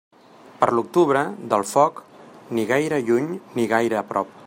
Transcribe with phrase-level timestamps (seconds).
[0.61, 1.21] Per l'octubre,
[1.53, 2.03] del foc,
[2.57, 4.39] ni gaire lluny ni gaire a prop.